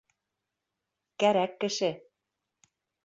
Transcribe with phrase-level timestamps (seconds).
[1.23, 1.93] Кәрәк кеше.